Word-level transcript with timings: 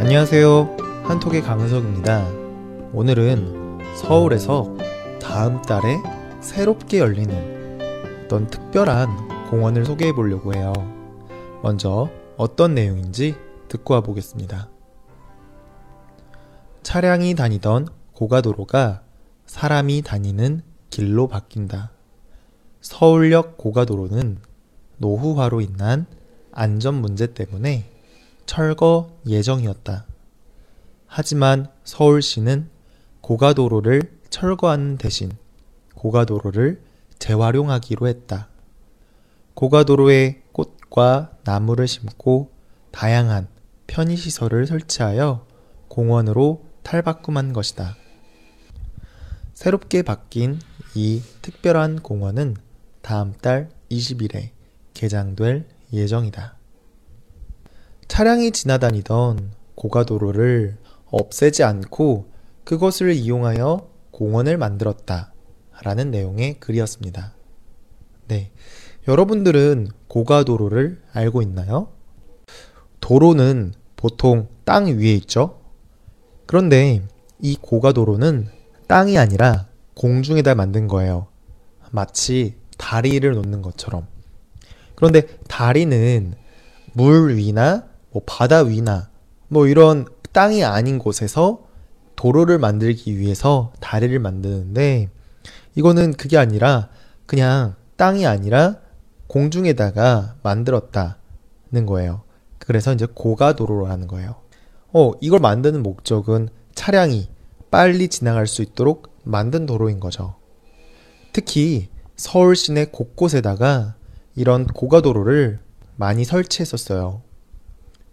안녕하세요. 0.00 0.78
한톡의 1.04 1.42
강은석입니다. 1.42 2.26
오늘은 2.94 3.96
서울에서 3.96 4.74
다음 5.20 5.60
달에 5.60 5.98
새롭게 6.40 7.00
열리는 7.00 7.78
어떤 8.24 8.46
특별한 8.46 9.50
공원을 9.50 9.84
소개해 9.84 10.14
보려고 10.14 10.54
해요. 10.54 10.72
먼저 11.62 12.08
어떤 12.38 12.74
내용인지 12.74 13.36
듣고 13.68 13.92
와 13.92 14.00
보겠습니다. 14.00 14.70
차량이 16.82 17.34
다니던 17.34 17.88
고가도로가 18.14 19.02
사람이 19.44 20.00
다니는 20.00 20.62
길로 20.88 21.28
바뀐다. 21.28 21.90
서울역 22.80 23.58
고가도로는 23.58 24.38
노후화로 24.96 25.60
인한 25.60 26.06
안전 26.52 26.94
문제 26.94 27.34
때문에 27.34 27.99
철거 28.50 29.16
예정이었다. 29.28 30.06
하지만 31.06 31.70
서울시는 31.84 32.68
고가도로를 33.20 34.18
철거하는 34.28 34.98
대신 34.98 35.30
고가도로를 35.94 36.82
재활용하기로 37.20 38.08
했다. 38.08 38.48
고가도로에 39.54 40.42
꽃과 40.50 41.30
나무를 41.44 41.86
심고 41.86 42.50
다양한 42.90 43.46
편의시설을 43.86 44.66
설치하여 44.66 45.46
공원으로 45.86 46.64
탈바꿈한 46.82 47.52
것이다. 47.52 47.94
새롭게 49.54 50.02
바뀐 50.02 50.58
이 50.96 51.22
특별한 51.40 52.00
공원은 52.00 52.56
다음 53.00 53.32
달 53.32 53.70
20일에 53.92 54.50
개장될 54.94 55.68
예정이다. 55.92 56.59
차량이 58.10 58.50
지나다니던 58.50 59.52
고가도로를 59.76 60.76
없애지 61.12 61.62
않고 61.62 62.26
그것을 62.64 63.12
이용하여 63.12 63.88
공원을 64.10 64.58
만들었다. 64.58 65.32
라는 65.84 66.10
내용의 66.10 66.58
글이었습니다. 66.58 67.34
네. 68.26 68.50
여러분들은 69.06 69.90
고가도로를 70.08 71.00
알고 71.12 71.40
있나요? 71.42 71.92
도로는 73.00 73.74
보통 73.94 74.48
땅 74.64 74.86
위에 74.86 75.14
있죠? 75.14 75.60
그런데 76.46 77.02
이 77.38 77.56
고가도로는 77.60 78.48
땅이 78.88 79.18
아니라 79.18 79.68
공중에다 79.94 80.56
만든 80.56 80.88
거예요. 80.88 81.28
마치 81.92 82.56
다리를 82.76 83.32
놓는 83.32 83.62
것처럼. 83.62 84.08
그런데 84.96 85.28
다리는 85.46 86.34
물 86.92 87.36
위나 87.36 87.89
뭐 88.12 88.22
바다 88.26 88.60
위나 88.60 89.10
뭐 89.48 89.66
이런 89.66 90.06
땅이 90.32 90.64
아닌 90.64 90.98
곳에서 90.98 91.66
도로를 92.16 92.58
만들기 92.58 93.18
위해서 93.18 93.72
다리를 93.80 94.18
만드는데 94.18 95.08
이거는 95.74 96.12
그게 96.14 96.36
아니라 96.36 96.88
그냥 97.26 97.74
땅이 97.96 98.26
아니라 98.26 98.76
공중에다가 99.26 100.36
만들었다는 100.42 101.86
거예요. 101.86 102.22
그래서 102.58 102.92
이제 102.92 103.06
고가도로라는 103.06 104.06
거예요. 104.06 104.36
어, 104.92 105.12
이걸 105.20 105.40
만드는 105.40 105.82
목적은 105.82 106.48
차량이 106.74 107.28
빨리 107.70 108.08
지나갈 108.08 108.46
수 108.46 108.62
있도록 108.62 109.18
만든 109.22 109.66
도로인 109.66 110.00
거죠. 110.00 110.34
특히 111.32 111.88
서울 112.16 112.56
시내 112.56 112.86
곳곳에다가 112.86 113.94
이런 114.34 114.66
고가도로를 114.66 115.60
많이 115.96 116.24
설치했었어요. 116.24 117.22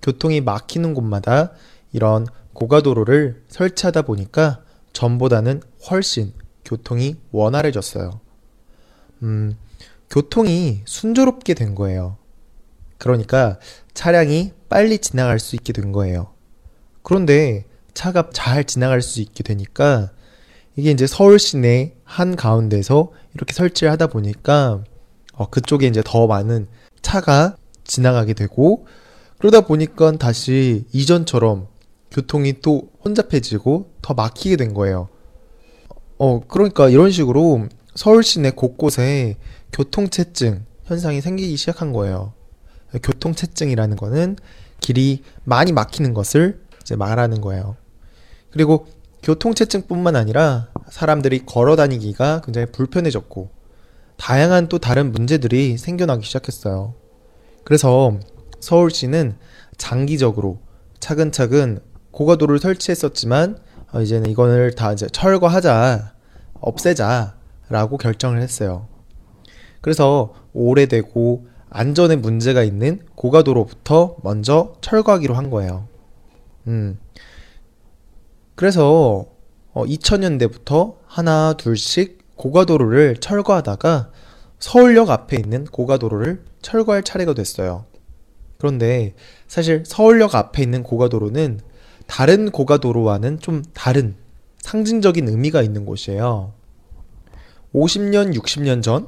교통이 0.08 0.40
막히는 0.40 0.94
곳마다 0.94 1.52
이런 1.92 2.26
고가도로를 2.54 3.44
설치하다 3.50 4.04
보니까 4.04 4.64
전보다는 4.94 5.62
훨씬 5.90 6.32
교통이 6.64 7.18
원활해졌어요. 7.32 8.22
음, 9.24 9.58
교통이 10.10 10.84
순조롭게 10.86 11.54
된 11.56 11.76
거예요. 11.76 12.16
그러니까 12.98 13.60
차량이 13.94 14.54
빨리 14.70 15.00
지나갈 15.00 15.40
수 15.40 15.58
있게 15.58 15.74
된 15.74 15.92
거예요. 15.92 16.34
그런데 17.04 17.66
차가 17.94 18.30
잘 18.32 18.64
지나갈 18.64 19.02
수 19.02 19.20
있게 19.20 19.44
되니까 19.44 20.12
이게 20.78 20.92
이제 20.92 21.06
서울 21.06 21.38
시내 21.38 21.96
한 22.06 22.38
가운데서 22.38 23.12
이렇게 23.34 23.52
설치를 23.54 23.92
하다 23.92 24.08
보니까 24.08 24.86
어, 25.34 25.50
그쪽에 25.50 25.86
이제 25.86 26.02
더 26.06 26.28
많은 26.28 26.68
차가 27.02 27.58
지나가게 27.84 28.34
되고 28.34 28.88
그러다 29.38 29.62
보니까 29.62 30.12
다시 30.14 30.86
이전처럼 30.92 31.68
교통이 32.12 32.62
또 32.62 32.90
혼잡해지고 33.06 33.92
더 34.02 34.14
막히게 34.14 34.56
된 34.56 34.74
거예요. 34.74 35.10
어, 36.18 36.42
그러니까 36.48 36.90
이런 36.90 37.12
식으로 37.12 37.68
서울 37.96 38.24
시내 38.24 38.52
곳곳에 38.52 39.38
교통체증 39.74 40.66
현상이 40.86 41.22
생기기 41.22 41.56
시작한 41.58 41.94
거예요. 41.94 42.34
교통체증이라는 43.04 43.98
거는 43.98 44.38
길이 44.80 45.22
많이 45.44 45.72
막히는 45.72 46.14
것을 46.14 46.62
이제 46.82 46.96
말하는 46.96 47.42
거예요. 47.42 47.76
그리고 48.52 48.88
교통체증뿐만 49.24 50.16
아니라 50.16 50.70
사람들이 50.90 51.46
걸어 51.46 51.76
다니기가 51.76 52.42
굉장히 52.46 52.68
불편해졌고 52.72 53.50
다양한 54.16 54.70
또 54.70 54.80
다른 54.80 55.12
문제들이 55.12 55.78
생겨나기 55.78 56.26
시작했어요. 56.26 56.96
그래서 57.64 58.18
서울시는 58.60 59.38
장기적으로 59.78 60.60
차근차근 61.00 61.80
고가도를 62.12 62.60
설치했었지만 62.60 63.58
어, 63.94 64.02
이제는 64.02 64.30
이거를 64.30 64.74
다 64.76 64.92
이제 64.92 65.08
철거하자, 65.08 66.14
없애자라고 66.60 67.98
결정을 67.98 68.42
했어요. 68.42 68.88
그래서 69.82 70.34
오래되고 70.54 71.48
안전에 71.70 72.16
문제가 72.16 72.64
있는 72.64 73.02
고가도로부터 73.16 74.18
먼저 74.24 74.74
철거하기로 74.82 75.36
한 75.36 75.50
거예요. 75.50 75.88
음. 76.68 77.00
그래서 78.56 79.26
어, 79.74 79.86
2000년대부터 79.86 80.96
하나 81.06 81.54
둘씩 81.54 82.36
고가도로를 82.36 83.18
철거하다가 83.18 84.12
서울역 84.60 85.10
앞에 85.10 85.38
있는 85.38 85.66
고가도로를 85.66 86.44
철거할 86.62 87.04
차례가 87.04 87.34
됐어요. 87.34 87.86
그런데 88.58 89.14
사실 89.48 89.84
서울역 89.86 90.36
앞에 90.36 90.64
있는 90.64 90.84
고가도로는 90.84 91.60
다른 92.08 92.52
고가도로와는 92.52 93.40
좀 93.40 93.64
다른 93.74 94.16
상징적인 94.60 95.28
의미가 95.28 95.62
있는 95.62 95.86
곳이에요. 95.86 96.54
50년, 97.74 98.36
60년 98.36 98.82
전, 98.82 99.08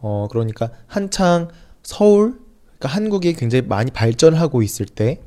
어, 0.00 0.28
그러니까 0.30 0.70
한창 0.86 1.48
서울, 1.82 2.40
그러니까 2.78 2.88
한국이 2.88 3.32
굉장히 3.34 3.66
많이 3.66 3.90
발전하고 3.90 4.62
있을 4.62 4.86
때, 4.86 5.20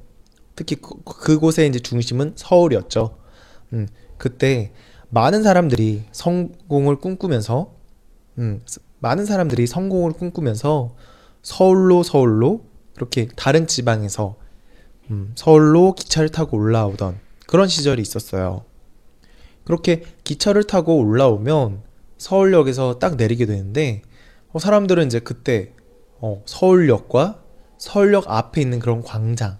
특히 0.55 0.75
그, 0.75 1.03
그곳의 1.03 1.67
이제 1.67 1.79
중심은 1.79 2.33
서울이었죠. 2.35 3.17
음, 3.73 3.87
그때 4.17 4.71
많은 5.09 5.43
사람들이 5.43 6.03
성공을 6.11 6.97
꿈꾸면서, 6.97 7.73
음, 8.37 8.61
많은 8.99 9.25
사람들이 9.25 9.67
성공을 9.67 10.13
꿈꾸면서 10.13 10.95
서울로 11.41 12.03
서울로 12.03 12.61
그렇게 12.95 13.27
다른 13.35 13.67
지방에서 13.67 14.35
음, 15.09 15.33
서울로 15.35 15.93
기차를 15.93 16.29
타고 16.29 16.57
올라오던 16.57 17.19
그런 17.47 17.67
시절이 17.67 18.01
있었어요. 18.01 18.63
그렇게 19.63 20.03
기차를 20.23 20.65
타고 20.65 20.97
올라오면 20.97 21.81
서울역에서 22.17 22.99
딱 22.99 23.15
내리게 23.15 23.45
되는데 23.45 24.01
어, 24.51 24.59
사람들은 24.59 25.07
이제 25.07 25.19
그때 25.19 25.73
어, 26.19 26.41
서울역과 26.45 27.41
서울역 27.77 28.25
앞에 28.29 28.61
있는 28.61 28.79
그런 28.79 29.01
광장, 29.01 29.57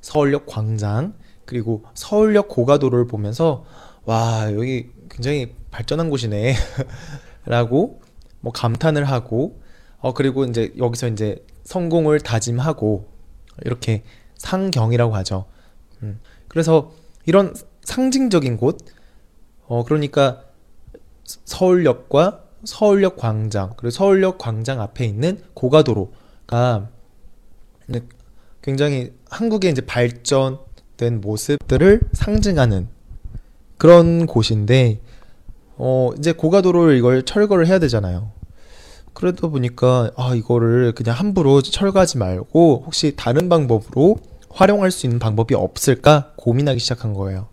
서울역 0.00 0.46
광장 0.46 1.14
그리고 1.44 1.84
서울역 1.94 2.48
고가도로를 2.48 3.06
보면서 3.06 3.64
와 4.04 4.52
여기 4.52 4.90
굉장히 5.10 5.54
발전한 5.70 6.10
곳이네 6.10 6.54
라고 7.46 8.00
뭐 8.40 8.52
감탄을 8.52 9.04
하고 9.04 9.60
어 9.98 10.12
그리고 10.12 10.44
이제 10.44 10.72
여기서 10.76 11.08
이제 11.08 11.44
성공을 11.64 12.20
다짐하고 12.20 13.08
이렇게 13.64 14.02
상경이라고 14.36 15.14
하죠. 15.16 15.46
음, 16.02 16.20
그래서 16.48 16.92
이런 17.26 17.54
상징적인 17.82 18.56
곳, 18.56 18.78
어, 19.66 19.84
그러니까 19.84 20.44
서울역과 21.24 22.42
서울역 22.64 23.16
광장, 23.16 23.72
그리고 23.76 23.90
서울역 23.90 24.38
광장 24.38 24.80
앞에 24.80 25.04
있는 25.04 25.42
고가도로가 25.54 26.88
굉장히 28.62 29.12
한국의 29.28 29.72
이제 29.72 29.80
발전된 29.84 31.20
모습들을 31.20 32.00
상징하는 32.12 32.88
그런 33.78 34.26
곳인데, 34.26 35.00
어, 35.76 36.10
이제 36.18 36.32
고가도로를 36.32 36.96
이걸 36.96 37.24
철거를 37.24 37.66
해야 37.66 37.80
되잖아요. 37.80 38.30
그러다 39.14 39.48
보니까 39.48 40.10
아 40.16 40.34
이거를 40.34 40.92
그냥 40.92 41.16
함부로 41.16 41.62
철거하지 41.62 42.18
말고 42.18 42.84
혹시 42.86 43.14
다른 43.16 43.48
방법으로 43.48 44.18
활용할 44.50 44.90
수 44.90 45.06
있는 45.06 45.18
방법이 45.18 45.54
없을까 45.54 46.32
고민하기 46.36 46.78
시작한 46.80 47.14
거예요. 47.14 47.48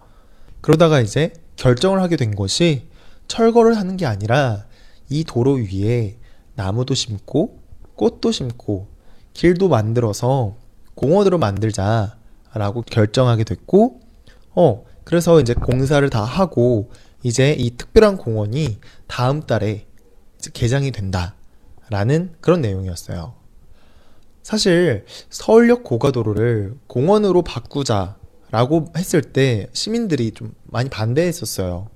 그러다가 0.62 1.00
이제 1.02 1.34
결정을 1.56 2.02
하게 2.02 2.16
된 2.16 2.36
것이 2.36 2.88
철거를 3.28 3.78
하는 3.78 3.98
게 3.98 4.06
아니라 4.06 4.66
이 5.10 5.24
도로 5.24 5.54
위에 5.54 6.18
나무도 6.56 6.94
심고 6.94 7.60
꽃도 7.96 8.32
심고 8.32 8.88
길도 9.34 9.70
만들어서 9.70 10.56
공원으로 10.96 11.38
만들자라고 11.38 12.82
결정하게 12.86 13.46
됐고, 13.46 14.02
어, 14.54 14.84
그래서 15.06 15.40
이제 15.40 15.54
공사를 15.54 16.08
다 16.10 16.24
하고 16.24 16.92
이제 17.24 17.54
이 17.58 17.72
특별한 17.78 18.18
공원이 18.18 18.80
다음 19.08 19.42
달에 19.42 19.86
개장이 20.54 20.92
된다 20.92 21.36
라는 21.90 22.34
그런 22.42 22.62
내용이었어요. 22.62 23.34
사실 24.44 25.06
서울역 25.30 25.84
고가도로를 25.84 26.76
공원으로 26.88 27.44
바꾸자 27.44 28.18
라고 28.52 28.86
했을 28.98 29.22
때 29.22 29.68
시민들이 29.74 30.32
좀 30.32 30.54
많이 30.64 30.90
반대했었어요. 30.90 31.88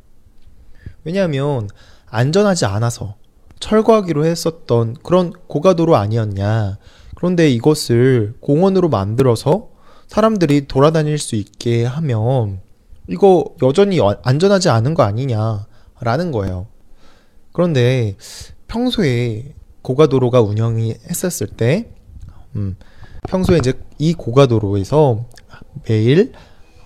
왜냐하면 1.04 1.68
안전하지 2.08 2.66
않아서 2.66 3.16
철거하기로 3.60 4.26
했었던 4.26 4.96
그런 5.04 5.32
고가도로 5.48 5.96
아니었냐. 5.96 6.78
그런데 7.16 7.50
이것을 7.50 8.36
공원으로 8.40 8.90
만들어서 8.90 9.70
사람들이 10.08 10.68
돌아다닐 10.68 11.18
수 11.18 11.36
있게 11.36 11.86
하면 11.86 12.62
이거 13.08 13.56
여전히 13.64 14.00
안전하지 14.24 14.70
않은 14.70 14.94
거 14.94 15.04
아니냐라는 15.04 16.32
거예요. 16.32 16.68
그런데 17.52 18.16
평소에 18.68 19.54
고가도로가 19.84 20.42
운영이 20.42 20.96
했었을 21.10 21.48
때 21.48 21.90
음, 22.56 22.76
평소에 23.28 23.58
이제 23.58 23.74
이 24.00 24.14
고가도로에서 24.14 25.26
매일 25.88 26.34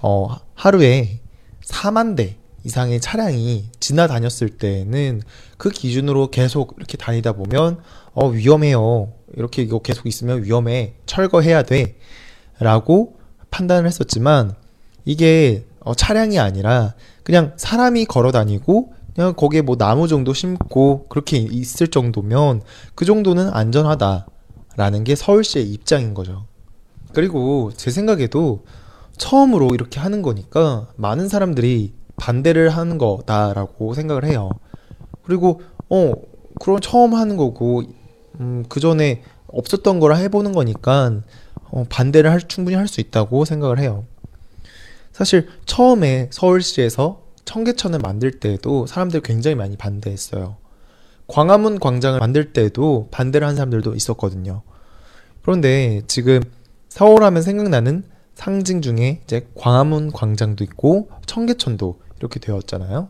어, 0.02 0.36
하루에 0.54 1.22
4만 1.64 2.16
대 2.16 2.38
이상의 2.64 3.00
차량이 3.00 3.70
지나다녔을 3.80 4.58
때는 4.58 5.22
그 5.58 5.70
기준으로 5.70 6.32
계속 6.32 6.74
이렇게 6.78 6.98
다니다 6.98 7.32
보면 7.32 7.80
어 8.14 8.28
위험해요. 8.28 9.14
이렇게 9.36 9.62
이거 9.62 9.80
계속 9.80 10.06
있으면 10.06 10.44
위험해. 10.44 10.96
철거해야 11.06 11.64
돼. 11.64 11.96
라고 12.60 13.18
판단을 13.52 13.88
했었지만 13.88 14.54
이게 15.06 15.66
어, 15.80 15.94
차량이 15.94 16.40
아니라 16.40 16.96
그냥 17.24 17.54
사람이 17.56 18.06
걸어 18.06 18.32
다니고 18.32 18.94
그냥 19.18 19.34
거기에 19.34 19.62
뭐 19.62 19.76
나무 19.78 20.08
정도 20.08 20.32
심고 20.32 21.08
그렇게 21.10 21.38
있을 21.38 21.88
정도면 21.88 22.62
그 22.94 23.04
정도는 23.04 23.50
안전하다. 23.50 24.28
라는 24.76 25.04
게 25.04 25.16
서울시의 25.16 25.66
입장인 25.72 26.14
거죠. 26.14 26.46
그리고 27.14 27.72
제 27.76 27.90
생각에도 27.90 28.64
처음으로 29.18 29.70
이렇게 29.74 30.00
하는 30.00 30.22
거니까 30.22 30.90
많은 30.98 31.30
사람들이 31.30 31.96
반대를 32.18 32.70
하는 32.70 33.00
거다라고 33.00 33.96
생각을 33.96 34.24
해요. 34.24 34.52
그리고 35.24 35.62
어 35.90 36.12
그럼 36.62 36.80
처음 36.80 37.16
하는 37.16 37.38
거고 37.38 37.82
음, 38.40 38.66
그 38.70 38.80
전에 38.80 39.24
없었던 39.48 40.00
걸 40.00 40.16
해보는 40.16 40.52
거니까 40.52 41.24
어, 41.72 41.86
반대를 41.90 42.30
할, 42.30 42.48
충분히 42.48 42.76
할 42.78 42.88
수 42.88 43.02
있다고 43.02 43.46
생각을 43.46 43.80
해요. 43.80 44.06
사실 45.12 45.48
처음에 45.66 46.30
서울시에서 46.32 47.27
청계천을 47.58 48.00
만들 48.00 48.32
때에도 48.32 48.86
사람들이 48.86 49.24
굉장히 49.24 49.56
많이 49.56 49.76
반대했어요. 49.78 50.58
광화문 51.26 51.80
광장을 51.80 52.20
만들 52.20 52.54
때도 52.54 53.08
반대를 53.10 53.48
한 53.48 53.56
사람들도 53.56 53.96
있었거든요. 53.96 54.62
그런데 55.42 56.02
지금 56.08 56.42
서울 56.88 57.24
하면 57.24 57.42
생각나는 57.42 58.04
상징 58.36 58.82
중에 58.82 59.22
이제 59.24 59.48
광화문 59.56 60.12
광장도 60.12 60.64
있고 60.66 61.10
청계천도 61.26 62.00
이렇게 62.20 62.40
되었잖아요. 62.40 63.10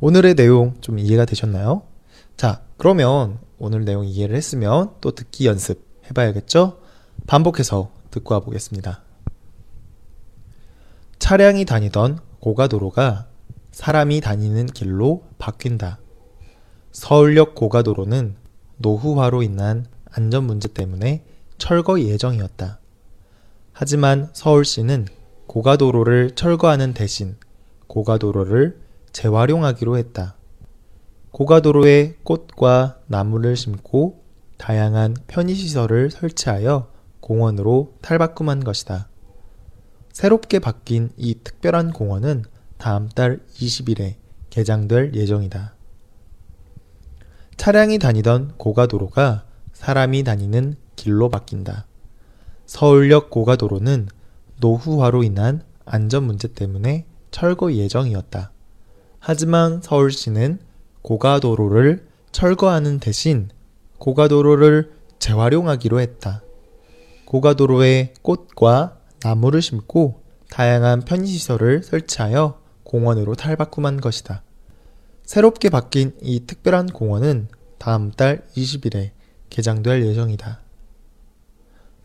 오늘의 0.00 0.34
내용 0.34 0.74
좀 0.80 0.98
이해가 0.98 1.24
되셨나요? 1.24 1.82
자, 2.36 2.62
그러면 2.76 3.38
오늘 3.58 3.84
내용 3.84 4.04
이해를 4.04 4.34
했으면 4.34 4.90
또 5.00 5.12
듣기 5.12 5.46
연습 5.46 5.84
해봐야겠죠? 6.06 6.78
반복해서 7.28 7.90
듣고 8.10 8.34
와보겠습니다. 8.34 9.02
차량이 11.20 11.64
다니던 11.64 12.18
고가도로가 12.40 13.29
사람이 13.72 14.20
다니는 14.20 14.66
길로 14.66 15.24
바뀐다. 15.38 15.98
서울역 16.92 17.54
고가도로는 17.54 18.36
노후화로 18.78 19.42
인한 19.42 19.86
안전 20.10 20.44
문제 20.44 20.68
때문에 20.68 21.24
철거 21.58 22.00
예정이었다. 22.00 22.80
하지만 23.72 24.28
서울시는 24.32 25.06
고가도로를 25.46 26.34
철거하는 26.34 26.94
대신 26.94 27.36
고가도로를 27.86 28.80
재활용하기로 29.12 29.98
했다. 29.98 30.36
고가도로에 31.30 32.16
꽃과 32.24 33.00
나무를 33.06 33.56
심고 33.56 34.22
다양한 34.58 35.16
편의시설을 35.26 36.10
설치하여 36.10 36.90
공원으로 37.20 37.94
탈바꿈한 38.02 38.64
것이다. 38.64 39.08
새롭게 40.12 40.58
바뀐 40.58 41.10
이 41.16 41.34
특별한 41.42 41.92
공원은 41.92 42.44
다음 42.80 43.08
달 43.10 43.40
20일에 43.54 44.14
개장될 44.48 45.14
예정이다. 45.14 45.74
차량이 47.56 47.98
다니던 47.98 48.54
고가도로가 48.56 49.44
사람이 49.74 50.24
다니는 50.24 50.76
길로 50.96 51.28
바뀐다. 51.28 51.86
서울역 52.64 53.28
고가도로는 53.30 54.08
노후화로 54.60 55.22
인한 55.24 55.62
안전 55.84 56.24
문제 56.24 56.48
때문에 56.48 57.04
철거 57.30 57.72
예정이었다. 57.72 58.50
하지만 59.18 59.82
서울시는 59.82 60.60
고가도로를 61.02 62.06
철거하는 62.32 62.98
대신 62.98 63.50
고가도로를 63.98 64.92
재활용하기로 65.18 66.00
했다. 66.00 66.42
고가도로에 67.26 68.14
꽃과 68.22 68.96
나무를 69.22 69.60
심고 69.60 70.22
다양한 70.48 71.02
편의시설을 71.02 71.82
설치하여 71.82 72.59
공원으로 72.90 73.36
탈바꿈한 73.36 74.00
것이다. 74.00 74.42
새롭게 75.24 75.70
바뀐 75.70 76.12
이 76.20 76.44
특별한 76.44 76.88
공원은 76.88 77.46
다음 77.78 78.10
달 78.10 78.42
20일에 78.56 79.12
개장될 79.48 80.04
예정이다. 80.06 80.60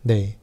네. 0.02 0.38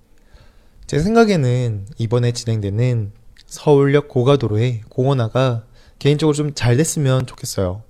제 0.86 1.00
생각에는 1.00 1.86
이번에 1.98 2.34
진행되는 2.34 3.14
서울역 3.46 4.10
고가도로의 4.10 4.82
공원화가 4.90 5.64
개인적으로 5.98 6.36
좀 6.36 6.54
잘 6.54 6.76
됐으면 6.76 7.26
좋겠어요. 7.26 7.82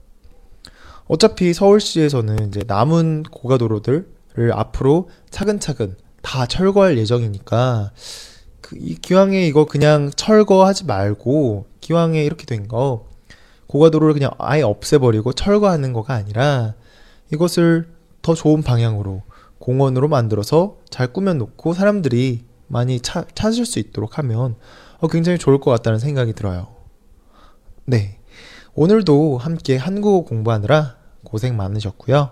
어차피 1.08 1.56
서울시에서는 1.56 2.50
이제 2.50 2.62
남은 2.68 3.24
고가도로들을 3.24 4.06
앞으로 4.54 5.10
차근차근 5.32 5.98
다 6.22 6.46
철거할 6.46 7.00
예정이니까 7.00 7.92
그, 8.62 8.78
이 8.80 8.94
기왕에 8.94 9.48
이거 9.48 9.66
그냥 9.66 10.12
철거하지 10.16 10.86
말고 10.86 11.73
기왕에 11.84 12.24
이렇게 12.24 12.46
된 12.46 12.68
거 12.68 13.08
고가도로를 13.68 14.14
그냥 14.14 14.32
아예 14.38 14.62
없애버리고 14.62 15.34
철거하는 15.34 15.94
거가 15.94 16.14
아니라 16.14 16.76
이것을 17.32 17.90
더 18.22 18.34
좋은 18.34 18.62
방향으로 18.62 19.24
공원으로 19.60 20.08
만들어서 20.08 20.78
잘 20.90 21.12
꾸며놓고 21.12 21.74
사람들이 21.74 22.46
많이 22.68 23.00
차, 23.00 23.26
찾을 23.36 23.66
수 23.66 23.80
있도록 23.80 24.18
하면 24.18 24.56
어, 25.00 25.08
굉장히 25.08 25.38
좋을 25.38 25.60
것 25.60 25.72
같다는 25.72 26.00
생각이 26.00 26.34
들어요. 26.34 26.68
네. 27.86 28.20
오늘도 28.76 29.38
함께 29.38 29.76
한국어 29.76 30.28
공부하느라 30.28 30.96
고생 31.24 31.58
많으셨고요. 31.58 32.32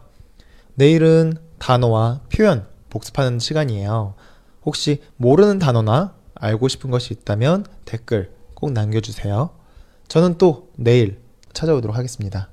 내일은 0.75 1.33
단어와 1.59 2.21
표현 2.33 2.65
복습하는 2.89 3.39
시간이에요. 3.39 4.15
혹시 4.63 5.01
모르는 5.17 5.59
단어나 5.59 6.13
알고 6.35 6.67
싶은 6.67 6.89
것이 6.91 7.13
있다면 7.13 7.65
댓글 7.85 8.31
꼭 8.61 8.71
남겨주세요. 8.71 9.49
저는 10.07 10.37
또 10.37 10.69
내일 10.77 11.19
찾아오도록 11.51 11.97
하겠습니다. 11.97 12.49